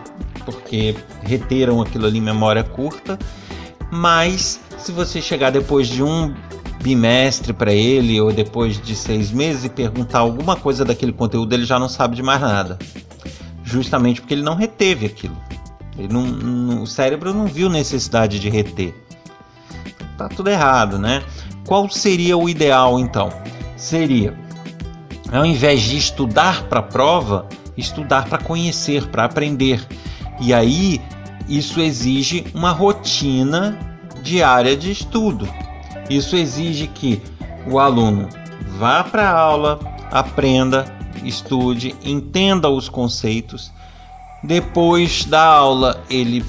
porque 0.45 0.95
reteram 1.21 1.81
aquilo 1.81 2.05
ali 2.05 2.17
em 2.17 2.21
memória 2.21 2.63
curta, 2.63 3.17
mas 3.91 4.59
se 4.77 4.91
você 4.91 5.21
chegar 5.21 5.51
depois 5.51 5.87
de 5.87 6.03
um 6.03 6.33
bimestre 6.81 7.53
para 7.53 7.71
ele 7.71 8.19
ou 8.19 8.31
depois 8.33 8.81
de 8.81 8.95
seis 8.95 9.31
meses 9.31 9.63
e 9.63 9.69
perguntar 9.69 10.19
alguma 10.19 10.55
coisa 10.55 10.83
daquele 10.83 11.13
conteúdo, 11.13 11.53
ele 11.53 11.65
já 11.65 11.79
não 11.79 11.87
sabe 11.87 12.15
de 12.15 12.21
mais 12.21 12.41
nada. 12.41 12.77
Justamente 13.63 14.19
porque 14.19 14.33
ele 14.33 14.43
não 14.43 14.55
reteve 14.55 15.05
aquilo. 15.05 15.37
Não, 16.09 16.23
não, 16.23 16.83
o 16.83 16.87
cérebro 16.87 17.33
não 17.33 17.45
viu 17.45 17.69
necessidade 17.69 18.39
de 18.39 18.49
reter. 18.49 18.93
Tá 20.17 20.27
tudo 20.27 20.49
errado, 20.49 20.99
né? 20.99 21.23
Qual 21.65 21.89
seria 21.89 22.37
o 22.37 22.49
ideal 22.49 22.99
então? 22.99 23.29
Seria, 23.77 24.37
ao 25.31 25.45
invés 25.45 25.81
de 25.81 25.97
estudar 25.97 26.63
para 26.63 26.79
a 26.79 26.83
prova, 26.83 27.47
estudar 27.77 28.25
para 28.25 28.37
conhecer, 28.37 29.07
para 29.07 29.25
aprender. 29.25 29.85
E 30.39 30.53
aí 30.53 31.01
isso 31.47 31.79
exige 31.79 32.45
uma 32.53 32.71
rotina 32.71 33.77
diária 34.21 34.75
de 34.75 34.91
estudo. 34.91 35.47
Isso 36.09 36.35
exige 36.35 36.87
que 36.87 37.21
o 37.69 37.79
aluno 37.79 38.27
vá 38.77 39.03
para 39.03 39.29
a 39.29 39.37
aula, 39.37 39.79
aprenda, 40.11 40.85
estude, 41.23 41.95
entenda 42.03 42.69
os 42.69 42.89
conceitos. 42.89 43.71
Depois 44.43 45.25
da 45.25 45.43
aula, 45.43 46.03
ele 46.09 46.43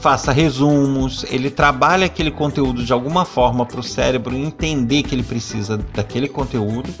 faça 0.00 0.32
resumos, 0.32 1.24
ele 1.30 1.48
trabalha 1.48 2.06
aquele 2.06 2.30
conteúdo 2.32 2.84
de 2.84 2.92
alguma 2.92 3.24
forma 3.24 3.64
para 3.64 3.78
o 3.78 3.84
cérebro 3.84 4.36
entender 4.36 5.04
que 5.04 5.14
ele 5.14 5.22
precisa 5.22 5.78
daquele 5.78 6.26
conteúdo 6.26 6.92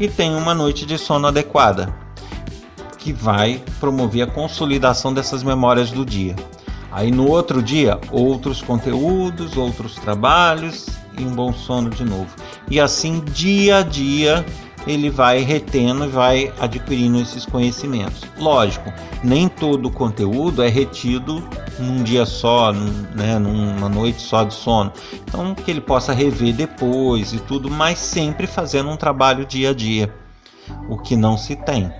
e 0.00 0.08
tem 0.08 0.34
uma 0.34 0.52
noite 0.52 0.84
de 0.84 0.98
sono 0.98 1.28
adequada, 1.28 1.94
que 3.00 3.12
vai 3.12 3.62
promover 3.80 4.22
a 4.22 4.26
consolidação 4.26 5.12
dessas 5.12 5.42
memórias 5.42 5.90
do 5.90 6.04
dia. 6.04 6.36
Aí 6.92 7.10
no 7.10 7.28
outro 7.28 7.62
dia, 7.62 7.98
outros 8.10 8.60
conteúdos, 8.60 9.56
outros 9.56 9.94
trabalhos 9.96 10.86
e 11.18 11.24
um 11.24 11.30
bom 11.30 11.52
sono 11.52 11.88
de 11.90 12.04
novo. 12.04 12.28
E 12.68 12.80
assim, 12.80 13.22
dia 13.32 13.78
a 13.78 13.82
dia, 13.82 14.44
ele 14.86 15.08
vai 15.08 15.40
retendo 15.40 16.04
e 16.04 16.08
vai 16.08 16.52
adquirindo 16.58 17.20
esses 17.20 17.46
conhecimentos. 17.46 18.22
Lógico, 18.38 18.92
nem 19.22 19.48
todo 19.48 19.86
o 19.86 19.92
conteúdo 19.92 20.62
é 20.62 20.68
retido 20.68 21.46
num 21.78 22.02
dia 22.02 22.26
só, 22.26 22.72
né, 22.72 23.38
numa 23.38 23.88
noite 23.88 24.20
só 24.20 24.44
de 24.44 24.54
sono. 24.54 24.92
Então, 25.22 25.54
que 25.54 25.70
ele 25.70 25.80
possa 25.80 26.12
rever 26.12 26.54
depois 26.54 27.32
e 27.32 27.38
tudo, 27.38 27.70
mas 27.70 27.98
sempre 27.98 28.46
fazendo 28.46 28.90
um 28.90 28.96
trabalho 28.96 29.46
dia 29.46 29.70
a 29.70 29.74
dia. 29.74 30.12
O 30.88 30.98
que 30.98 31.16
não 31.16 31.36
se 31.38 31.56
tem. 31.56 31.92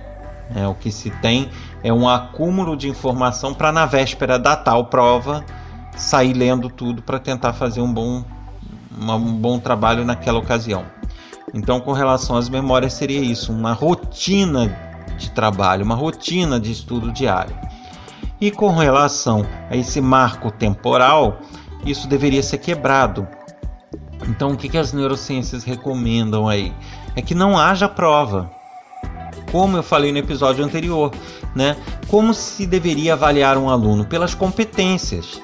Né? 0.53 0.67
O 0.67 0.75
que 0.75 0.91
se 0.91 1.09
tem 1.09 1.49
é 1.83 1.91
um 1.91 2.07
acúmulo 2.07 2.75
de 2.75 2.89
informação 2.89 3.53
para 3.53 3.71
na 3.71 3.85
véspera 3.85 4.37
da 4.37 4.55
tal 4.55 4.85
prova 4.85 5.43
sair 5.95 6.33
lendo 6.33 6.69
tudo 6.69 7.01
para 7.01 7.19
tentar 7.19 7.53
fazer 7.53 7.81
um 7.81 7.91
bom, 7.91 8.23
uma, 8.95 9.15
um 9.15 9.33
bom 9.33 9.59
trabalho 9.59 10.05
naquela 10.05 10.39
ocasião. 10.39 10.85
Então, 11.53 11.79
com 11.79 11.91
relação 11.91 12.37
às 12.37 12.49
memórias, 12.49 12.93
seria 12.93 13.19
isso: 13.19 13.51
uma 13.51 13.73
rotina 13.73 14.77
de 15.17 15.29
trabalho, 15.31 15.83
uma 15.83 15.95
rotina 15.95 16.59
de 16.59 16.71
estudo 16.71 17.11
diário. 17.11 17.55
E 18.39 18.49
com 18.49 18.69
relação 18.75 19.45
a 19.69 19.75
esse 19.75 20.01
marco 20.01 20.49
temporal, 20.49 21.39
isso 21.85 22.07
deveria 22.07 22.41
ser 22.41 22.57
quebrado. 22.57 23.27
Então, 24.27 24.51
o 24.51 24.57
que, 24.57 24.69
que 24.69 24.77
as 24.77 24.93
neurociências 24.93 25.63
recomendam 25.63 26.47
aí? 26.47 26.73
É 27.15 27.21
que 27.21 27.35
não 27.35 27.57
haja 27.57 27.87
prova 27.89 28.49
como 29.51 29.77
eu 29.77 29.83
falei 29.83 30.11
no 30.11 30.17
episódio 30.17 30.63
anterior, 30.63 31.11
né? 31.55 31.75
Como 32.07 32.33
se 32.33 32.65
deveria 32.65 33.13
avaliar 33.13 33.57
um 33.57 33.69
aluno 33.69 34.05
pelas 34.05 34.33
competências. 34.33 35.41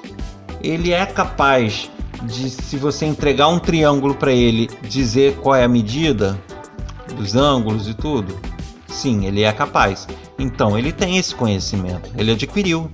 Ele 0.61 0.91
é 0.91 1.05
capaz 1.05 1.89
de, 2.23 2.49
se 2.49 2.77
você 2.77 3.05
entregar 3.05 3.47
um 3.47 3.59
triângulo 3.59 4.15
para 4.15 4.31
ele, 4.31 4.69
dizer 4.87 5.35
qual 5.37 5.55
é 5.55 5.63
a 5.63 5.67
medida 5.67 6.39
dos 7.15 7.35
ângulos 7.35 7.87
e 7.87 7.93
tudo? 7.93 8.37
Sim, 8.87 9.25
ele 9.25 9.43
é 9.43 9.51
capaz. 9.51 10.07
Então 10.39 10.77
ele 10.77 10.91
tem 10.91 11.17
esse 11.17 11.35
conhecimento, 11.35 12.09
ele 12.17 12.31
adquiriu, 12.31 12.89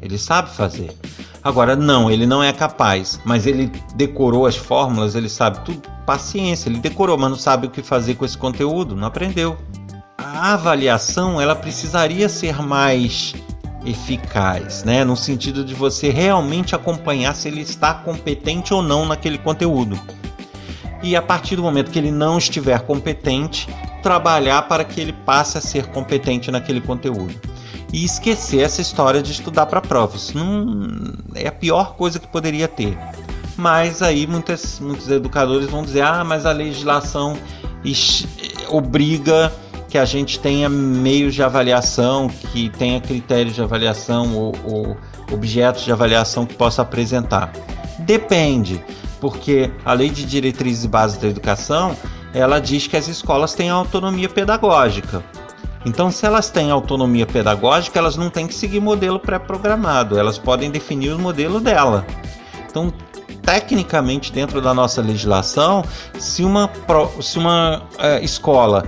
ele 0.00 0.18
sabe 0.18 0.50
fazer. 0.50 0.96
Agora, 1.42 1.74
não, 1.74 2.08
ele 2.08 2.24
não 2.24 2.40
é 2.40 2.52
capaz, 2.52 3.18
mas 3.24 3.46
ele 3.46 3.72
decorou 3.96 4.46
as 4.46 4.56
fórmulas, 4.56 5.16
ele 5.16 5.28
sabe 5.28 5.64
tudo. 5.64 5.82
Paciência, 6.06 6.68
ele 6.68 6.78
decorou, 6.78 7.18
mas 7.18 7.30
não 7.30 7.36
sabe 7.36 7.66
o 7.66 7.70
que 7.70 7.82
fazer 7.82 8.14
com 8.14 8.24
esse 8.24 8.38
conteúdo, 8.38 8.94
não 8.94 9.08
aprendeu 9.08 9.56
a 10.42 10.54
avaliação 10.54 11.40
ela 11.40 11.54
precisaria 11.54 12.28
ser 12.28 12.60
mais 12.60 13.32
eficaz, 13.86 14.82
né? 14.82 15.04
No 15.04 15.16
sentido 15.16 15.64
de 15.64 15.72
você 15.72 16.10
realmente 16.10 16.74
acompanhar 16.74 17.32
se 17.36 17.46
ele 17.46 17.60
está 17.60 17.94
competente 17.94 18.74
ou 18.74 18.82
não 18.82 19.06
naquele 19.06 19.38
conteúdo. 19.38 19.96
E 21.00 21.14
a 21.14 21.22
partir 21.22 21.54
do 21.54 21.62
momento 21.62 21.92
que 21.92 21.98
ele 21.98 22.10
não 22.10 22.38
estiver 22.38 22.80
competente, 22.80 23.68
trabalhar 24.02 24.62
para 24.62 24.82
que 24.82 25.00
ele 25.00 25.12
passe 25.12 25.58
a 25.58 25.60
ser 25.60 25.86
competente 25.86 26.50
naquele 26.50 26.80
conteúdo. 26.80 27.40
E 27.92 28.04
esquecer 28.04 28.64
essa 28.64 28.80
história 28.80 29.22
de 29.22 29.30
estudar 29.30 29.66
para 29.66 29.80
provas. 29.80 30.32
Não 30.34 31.14
é 31.36 31.46
a 31.46 31.52
pior 31.52 31.94
coisa 31.94 32.18
que 32.18 32.26
poderia 32.26 32.66
ter. 32.66 32.98
Mas 33.56 34.02
aí 34.02 34.26
muitos, 34.26 34.80
muitos 34.80 35.08
educadores 35.08 35.70
vão 35.70 35.84
dizer: 35.84 36.00
ah, 36.00 36.24
mas 36.24 36.44
a 36.44 36.50
legislação 36.50 37.38
obriga 38.68 39.52
que 39.92 39.98
a 39.98 40.06
gente 40.06 40.38
tenha 40.38 40.70
meios 40.70 41.34
de 41.34 41.42
avaliação, 41.42 42.26
que 42.26 42.70
tenha 42.70 42.98
critérios 42.98 43.54
de 43.54 43.60
avaliação 43.60 44.34
ou, 44.34 44.54
ou 44.64 44.96
objetos 45.30 45.84
de 45.84 45.92
avaliação 45.92 46.46
que 46.46 46.54
possa 46.54 46.80
apresentar. 46.80 47.52
Depende, 47.98 48.82
porque 49.20 49.70
a 49.84 49.92
Lei 49.92 50.08
de 50.08 50.24
Diretrizes 50.24 50.84
e 50.84 50.88
Bases 50.88 51.18
da 51.18 51.28
Educação 51.28 51.94
ela 52.32 52.58
diz 52.58 52.86
que 52.86 52.96
as 52.96 53.06
escolas 53.06 53.52
têm 53.52 53.68
autonomia 53.68 54.30
pedagógica. 54.30 55.22
Então, 55.84 56.10
se 56.10 56.24
elas 56.24 56.48
têm 56.48 56.70
autonomia 56.70 57.26
pedagógica, 57.26 57.98
elas 57.98 58.16
não 58.16 58.30
têm 58.30 58.46
que 58.46 58.54
seguir 58.54 58.80
modelo 58.80 59.20
pré-programado, 59.20 60.18
elas 60.18 60.38
podem 60.38 60.70
definir 60.70 61.12
o 61.12 61.18
modelo 61.18 61.60
dela. 61.60 62.06
Então, 62.66 62.90
tecnicamente, 63.42 64.32
dentro 64.32 64.60
da 64.60 64.72
nossa 64.72 65.02
legislação, 65.02 65.84
se 66.18 66.44
uma, 66.44 66.70
se 67.20 67.38
uma 67.38 67.82
é, 67.98 68.22
escola 68.24 68.86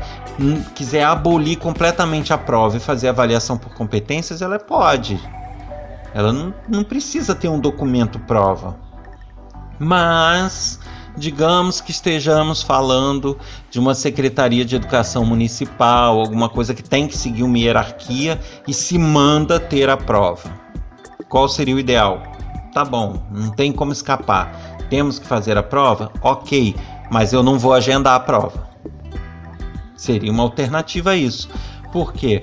quiser 0.75 1.05
abolir 1.05 1.59
completamente 1.59 2.33
a 2.33 2.39
prova 2.39 2.77
e 2.77 2.81
fazer 2.81 3.09
avaliação 3.09 3.57
por 3.59 3.75
competências, 3.75 4.43
ela 4.43 4.59
pode. 4.59 5.21
Ela 6.15 6.33
não, 6.33 6.55
não 6.69 6.85
precisa 6.85 7.35
ter 7.35 7.49
um 7.49 7.59
documento 7.59 8.19
prova. 8.21 8.77
Mas, 9.79 10.79
digamos 11.17 11.81
que 11.81 11.91
estejamos 11.91 12.63
falando 12.63 13.39
de 13.71 13.79
uma 13.79 13.95
secretaria 13.95 14.65
de 14.65 14.77
educação 14.77 15.25
municipal, 15.25 16.21
alguma 16.21 16.49
coisa 16.49 16.73
que 16.73 16.83
tem 16.83 17.09
que 17.09 17.17
seguir 17.17 17.43
uma 17.43 17.59
hierarquia 17.59 18.41
e 18.67 18.73
se 18.73 18.97
manda 18.97 19.59
ter 19.59 19.91
a 19.91 19.97
prova. 19.97 20.49
Qual 21.29 21.49
seria 21.49 21.75
o 21.75 21.81
ideal? 21.81 22.34
Tá 22.75 22.85
bom, 22.85 23.23
não 23.31 23.51
tem 23.51 23.71
como 23.71 23.93
escapar. 23.93 24.53
Temos 24.91 25.21
que 25.21 25.27
fazer 25.27 25.57
a 25.57 25.63
prova? 25.63 26.11
Ok, 26.21 26.75
mas 27.09 27.33
eu 27.33 27.41
não 27.41 27.57
vou 27.57 27.73
agendar 27.73 28.17
a 28.17 28.21
prova. 28.21 28.69
Seria 29.97 30.33
uma 30.33 30.43
alternativa 30.43 31.11
a 31.11 31.17
isso. 31.17 31.49
Porque 31.93 32.43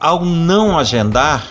ao 0.00 0.24
não 0.24 0.76
agendar, 0.76 1.46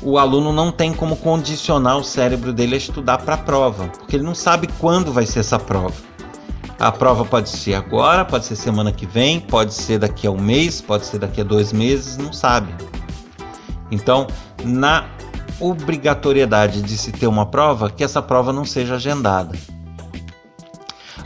o 0.00 0.16
aluno 0.16 0.50
não 0.50 0.72
tem 0.72 0.94
como 0.94 1.14
condicionar 1.16 1.98
o 1.98 2.04
cérebro 2.04 2.54
dele 2.54 2.74
a 2.74 2.78
estudar 2.78 3.18
para 3.18 3.34
a 3.34 3.38
prova, 3.38 3.88
porque 3.88 4.16
ele 4.16 4.24
não 4.24 4.34
sabe 4.34 4.66
quando 4.78 5.12
vai 5.12 5.26
ser 5.26 5.40
essa 5.40 5.58
prova. 5.58 5.94
A 6.78 6.90
prova 6.90 7.22
pode 7.22 7.50
ser 7.50 7.74
agora, 7.74 8.24
pode 8.24 8.46
ser 8.46 8.56
semana 8.56 8.92
que 8.92 9.04
vem, 9.04 9.40
pode 9.40 9.74
ser 9.74 9.98
daqui 9.98 10.26
a 10.26 10.30
um 10.30 10.40
mês, 10.40 10.80
pode 10.80 11.04
ser 11.04 11.18
daqui 11.18 11.42
a 11.42 11.44
dois 11.44 11.70
meses, 11.70 12.16
não 12.16 12.32
sabe. 12.32 12.72
Então, 13.90 14.26
na 14.64 15.04
obrigatoriedade 15.60 16.82
de 16.82 16.96
se 16.96 17.12
ter 17.12 17.26
uma 17.26 17.46
prova, 17.46 17.90
que 17.90 18.04
essa 18.04 18.22
prova 18.22 18.52
não 18.52 18.64
seja 18.64 18.94
agendada. 18.94 19.56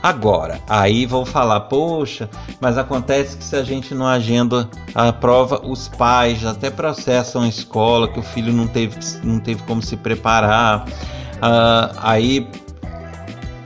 Agora, 0.02 0.60
aí 0.68 1.06
vão 1.06 1.24
falar, 1.24 1.60
poxa, 1.60 2.28
mas 2.60 2.76
acontece 2.76 3.36
que 3.36 3.44
se 3.44 3.54
a 3.54 3.62
gente 3.62 3.94
não 3.94 4.04
agenda 4.04 4.68
a 4.92 5.12
prova, 5.12 5.62
os 5.64 5.86
pais 5.86 6.44
até 6.44 6.70
processam 6.70 7.42
a 7.42 7.48
escola 7.48 8.08
que 8.08 8.18
o 8.18 8.22
filho 8.22 8.52
não 8.52 8.66
teve, 8.66 8.98
não 9.22 9.38
teve 9.38 9.62
como 9.62 9.80
se 9.80 9.96
preparar. 9.96 10.86
Uh, 11.36 11.96
aí, 12.02 12.50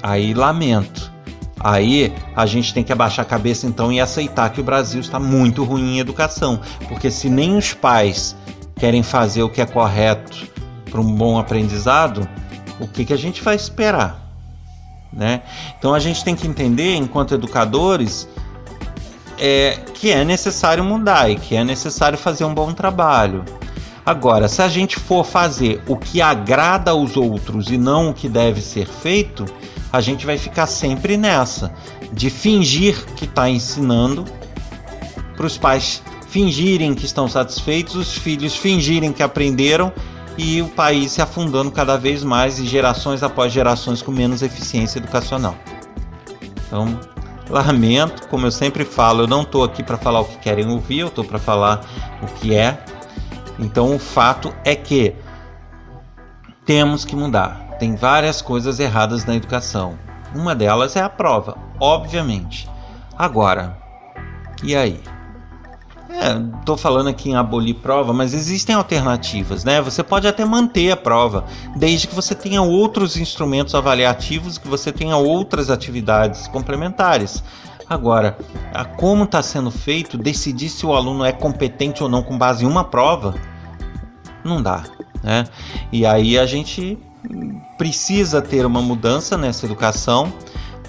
aí 0.03 0.35
lamento. 0.35 1.11
Aí 1.59 2.13
a 2.37 2.45
gente 2.45 2.75
tem 2.75 2.85
que 2.85 2.93
abaixar 2.93 3.25
a 3.25 3.29
cabeça 3.29 3.67
então 3.67 3.91
e 3.91 3.99
aceitar 3.99 4.51
que 4.51 4.61
o 4.61 4.65
Brasil 4.65 5.01
está 5.01 5.19
muito 5.19 5.65
ruim 5.65 5.97
em 5.97 5.99
educação, 6.01 6.61
porque 6.87 7.11
se 7.11 7.31
nem 7.31 7.57
os 7.57 7.73
pais 7.73 8.37
querem 8.77 9.03
fazer 9.03 9.43
o 9.43 9.49
que 9.49 9.63
é 9.63 9.67
correto 9.67 10.47
para 10.97 11.03
um 11.03 11.15
bom 11.15 11.39
aprendizado, 11.39 12.27
o 12.81 12.89
que, 12.89 13.05
que 13.05 13.13
a 13.13 13.19
gente 13.19 13.43
vai 13.43 13.55
esperar? 13.55 14.19
Né? 15.13 15.43
Então 15.79 15.93
a 15.93 15.99
gente 15.99 16.25
tem 16.25 16.35
que 16.35 16.47
entender, 16.47 16.95
enquanto 16.97 17.35
educadores, 17.35 18.27
é, 19.39 19.79
que 19.93 20.11
é 20.11 20.25
necessário 20.25 20.83
mudar 20.83 21.31
e 21.31 21.37
que 21.37 21.55
é 21.55 21.63
necessário 21.63 22.17
fazer 22.17 22.47
um 22.47 22.55
bom 22.55 22.73
trabalho. 22.73 23.45
Agora, 24.07 24.49
se 24.49 24.63
a 24.63 24.69
gente 24.69 24.99
for 24.99 25.23
fazer 25.23 25.83
o 25.87 25.99
que 25.99 26.23
agrada 26.23 26.93
aos 26.93 27.15
outros 27.15 27.71
e 27.71 27.77
não 27.77 28.11
o 28.11 28.15
que 28.15 28.29
deve 28.29 28.63
ser 28.63 28.87
feito, 28.87 29.45
a 29.93 30.01
gente 30.01 30.25
vai 30.25 30.39
ficar 30.39 30.67
sempre 30.67 31.19
nessa 31.19 31.75
de 32.11 32.31
fingir 32.31 33.05
que 33.17 33.27
está 33.27 33.51
ensinando 33.51 34.25
para 35.37 35.45
os 35.45 35.59
pais 35.59 36.03
fingirem 36.31 36.95
que 36.95 37.05
estão 37.05 37.29
satisfeitos, 37.29 37.95
os 37.97 38.17
filhos 38.17 38.57
fingirem 38.57 39.13
que 39.13 39.23
aprenderam 39.23 39.93
e 40.37 40.61
o 40.61 40.69
país 40.69 41.13
se 41.13 41.23
afundando 41.23 41.71
cada 41.71 41.97
vez 41.97 42.23
mais 42.23 42.59
e 42.59 42.67
gerações 42.67 43.23
após 43.23 43.53
gerações 43.53 44.03
com 44.03 44.13
menos 44.13 44.43
eficiência 44.43 44.99
educacional. 44.99 45.57
Então, 46.67 46.99
lamento, 47.49 48.29
como 48.29 48.47
eu 48.47 48.51
sempre 48.51 48.85
falo, 48.85 49.23
eu 49.23 49.27
não 49.27 49.43
estou 49.43 49.65
aqui 49.65 49.83
para 49.83 49.97
falar 49.97 50.21
o 50.21 50.25
que 50.25 50.37
querem 50.39 50.69
ouvir, 50.69 51.01
eu 51.01 51.09
estou 51.09 51.25
para 51.25 51.39
falar 51.39 51.81
o 52.23 52.27
que 52.27 52.55
é. 52.55 52.83
Então, 53.59 53.95
o 53.95 53.99
fato 53.99 54.55
é 54.65 54.75
que 54.75 55.15
temos 56.65 57.05
que 57.05 57.17
mudar. 57.17 57.77
Tem 57.79 57.95
várias 57.95 58.43
coisas 58.43 58.81
erradas 58.81 59.25
na 59.25 59.35
educação. 59.35 59.99
Uma 60.35 60.55
delas 60.55 60.97
é 60.97 61.01
a 61.01 61.09
prova, 61.09 61.57
obviamente. 61.81 62.69
Agora, 63.17 63.79
e 64.63 64.75
aí? 64.75 65.01
Estou 66.61 66.77
é, 66.77 66.79
falando 66.79 67.09
aqui 67.09 67.31
em 67.31 67.37
abolir 67.37 67.75
prova, 67.75 68.13
mas 68.13 68.33
existem 68.33 68.75
alternativas, 68.75 69.65
né? 69.65 69.81
Você 69.83 70.03
pode 70.03 70.27
até 70.27 70.45
manter 70.45 70.91
a 70.91 70.97
prova, 70.97 71.45
desde 71.77 72.07
que 72.07 72.15
você 72.15 72.35
tenha 72.35 72.63
outros 72.63 73.17
instrumentos 73.17 73.75
avaliativos, 73.75 74.57
que 74.57 74.67
você 74.67 74.91
tenha 74.91 75.17
outras 75.17 75.69
atividades 75.71 76.47
complementares. 76.49 77.45
Agora, 77.89 78.37
a 78.73 78.85
como 78.85 79.25
está 79.25 79.43
sendo 79.43 79.71
feito, 79.71 80.17
decidir 80.19 80.71
se 80.71 80.87
o 80.87 80.95
aluno 80.95 81.25
é 81.25 81.33
competente 81.33 82.03
ou 82.03 82.09
não 82.09 82.23
com 82.23 82.37
base 82.37 82.65
em 82.65 82.67
uma 82.67 82.83
prova, 82.83 83.35
não 84.43 84.63
dá, 84.63 84.85
né? 85.23 85.45
E 85.93 86.07
aí 86.07 86.39
a 86.39 86.47
gente 86.47 86.99
precisa 87.77 88.41
ter 88.41 88.65
uma 88.65 88.81
mudança 88.81 89.37
nessa 89.37 89.67
educação, 89.67 90.33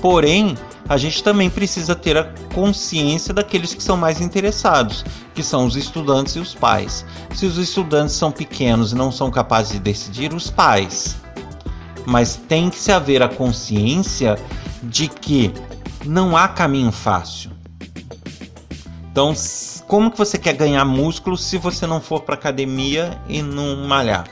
porém 0.02 0.56
a 0.90 0.98
gente 0.98 1.22
também 1.22 1.50
precisa 1.50 1.96
ter 1.96 2.18
a 2.18 2.24
consciência 2.54 3.34
daqueles 3.34 3.74
que 3.74 3.84
são 3.84 3.98
mais 3.98 4.22
interessados, 4.22 5.04
que 5.36 5.44
são 5.44 5.66
os 5.66 5.76
estudantes 5.76 6.36
e 6.36 6.40
os 6.40 6.56
pais. 6.56 7.06
Se 7.36 7.46
os 7.46 7.58
estudantes 7.58 8.16
são 8.16 8.32
pequenos 8.32 8.92
e 8.92 8.96
não 8.96 9.12
são 9.12 9.30
capazes 9.30 9.74
de 9.74 9.80
decidir, 9.80 10.34
os 10.34 10.50
pais. 10.50 11.18
Mas 12.06 12.38
tem 12.48 12.70
que 12.70 12.80
se 12.80 12.92
haver 12.92 13.22
a 13.22 13.28
consciência 13.28 14.38
de 14.82 15.10
que 15.10 15.54
não 16.06 16.38
há 16.38 16.48
caminho 16.48 16.92
fácil. 16.92 17.52
Então, 19.12 19.34
como 19.88 20.12
que 20.12 20.18
você 20.18 20.38
quer 20.38 20.54
ganhar 20.54 20.86
músculo 20.86 21.36
se 21.36 21.58
você 21.58 21.86
não 21.86 22.00
for 22.00 22.22
para 22.22 22.36
academia 22.36 23.20
e 23.28 23.42
não 23.42 23.88
malhar? 23.88 24.26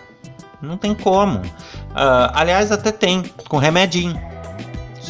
Não 0.62 0.78
tem 0.78 0.94
como. 0.94 1.40
Uh, 1.40 2.32
aliás, 2.34 2.72
até 2.72 2.92
tem, 2.92 3.24
com 3.50 3.58
remedinho. 3.58 4.20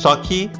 Só 0.05 0.15
que 0.17 0.51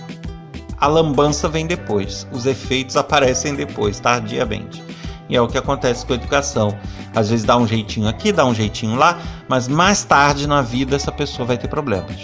a 0.79 0.87
lambança 0.87 1.47
vem 1.47 1.67
depois, 1.67 2.25
os 2.31 2.47
efeitos 2.47 2.97
aparecem 2.97 3.53
depois, 3.53 3.99
tardiamente. 3.99 4.83
E 5.29 5.35
é 5.35 5.41
o 5.41 5.47
que 5.47 5.55
acontece 5.55 6.03
com 6.03 6.13
a 6.13 6.15
educação. 6.15 6.75
Às 7.15 7.29
vezes 7.29 7.45
dá 7.45 7.55
um 7.55 7.67
jeitinho 7.67 8.07
aqui, 8.07 8.31
dá 8.31 8.43
um 8.43 8.55
jeitinho 8.55 8.95
lá, 8.95 9.19
mas 9.47 9.67
mais 9.67 10.03
tarde 10.03 10.47
na 10.47 10.63
vida 10.63 10.95
essa 10.95 11.11
pessoa 11.11 11.45
vai 11.45 11.59
ter 11.59 11.67
problemas. 11.67 12.21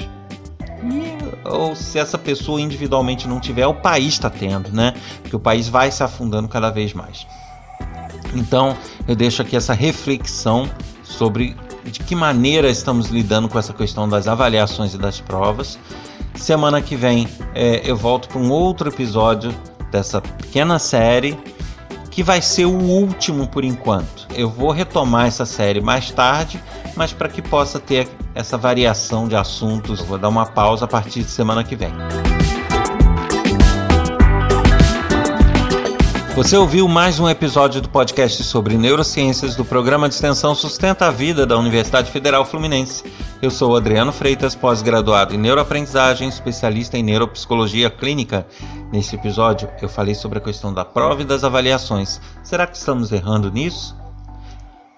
E, 0.84 1.48
ou 1.48 1.76
se 1.76 2.00
essa 2.00 2.18
pessoa 2.18 2.60
individualmente 2.60 3.28
não 3.28 3.40
tiver, 3.40 3.68
o 3.68 3.76
país 3.76 4.14
está 4.16 4.32
tendo, 4.32 4.72
né? 4.72 4.96
Porque 5.22 5.36
o 5.36 5.40
país 5.40 5.70
vai 5.70 5.92
se 5.92 6.02
afundando 6.02 6.48
cada 6.48 6.72
vez 6.72 6.92
mais. 6.92 7.28
Então, 8.34 8.76
eu 9.08 9.16
deixo 9.16 9.44
aqui 9.44 9.56
essa 9.56 9.74
reflexão 9.74 10.68
sobre 11.04 11.56
de 11.84 12.00
que 12.00 12.16
maneira 12.16 12.68
estamos 12.68 13.10
lidando 13.10 13.48
com 13.48 13.60
essa 13.60 13.74
questão 13.74 14.10
das 14.10 14.28
avaliações 14.28 14.96
e 14.96 14.98
das 14.98 15.20
provas 15.20 15.78
Semana 16.36 16.82
que 16.82 16.96
vem 16.96 17.28
é, 17.54 17.82
eu 17.84 17.96
volto 17.96 18.28
para 18.30 18.40
um 18.40 18.52
outro 18.52 18.90
episódio 18.90 19.54
dessa 19.92 20.22
pequena 20.22 20.80
série 20.80 21.38
que 22.10 22.24
vai 22.24 22.42
ser 22.42 22.66
o 22.66 22.78
último 22.78 23.48
por 23.48 23.64
enquanto. 23.64 24.28
Eu 24.36 24.50
vou 24.50 24.72
retomar 24.72 25.28
essa 25.28 25.46
série 25.46 25.80
mais 25.80 26.12
tarde, 26.12 26.62
mas 26.96 27.14
para 27.14 27.30
que 27.30 27.42
possa 27.42 27.80
ter 27.80 28.08
essa 28.36 28.58
variação 28.58 29.28
de 29.28 29.36
assuntos, 29.36 30.02
vou 30.02 30.18
dar 30.18 30.30
uma 30.30 30.46
pausa 30.46 30.86
a 30.86 30.88
partir 30.88 31.24
de 31.24 31.32
semana 31.32 31.64
que 31.64 31.76
vem. 31.76 31.92
Você 36.34 36.56
ouviu 36.56 36.88
mais 36.88 37.20
um 37.20 37.30
episódio 37.30 37.82
do 37.82 37.90
podcast 37.90 38.42
sobre 38.46 38.78
neurociências 38.78 39.54
do 39.54 39.66
programa 39.66 40.08
de 40.08 40.16
extensão 40.16 40.56
Sustenta 40.56 41.08
a 41.08 41.12
Vida 41.12 41.46
da 41.46 41.58
Universidade 41.58 42.10
Federal 42.10 42.46
Fluminense. 42.46 43.04
Eu 43.42 43.52
sou 43.52 43.76
Adriano 43.76 44.14
Freitas, 44.14 44.56
pós-graduado 44.56 45.36
em 45.36 45.38
neuroaprendizagem, 45.38 46.30
especialista 46.30 46.98
em 46.98 47.04
neuropsicologia 47.04 47.90
clínica. 47.90 48.48
Neste 48.94 49.18
episódio, 49.18 49.70
eu 49.82 49.90
falei 49.90 50.16
sobre 50.16 50.38
a 50.38 50.42
questão 50.42 50.74
da 50.74 50.86
prova 50.86 51.22
e 51.22 51.26
das 51.26 51.44
avaliações. 51.44 52.22
Será 52.44 52.66
que 52.66 52.78
estamos 52.78 53.12
errando 53.12 53.52
nisso? 53.52 54.01